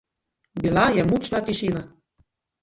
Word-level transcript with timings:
Bila 0.63 0.85
je 0.95 1.03
mučna 1.11 1.43
tišina. 1.51 1.85